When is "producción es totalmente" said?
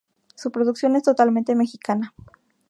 0.49-1.53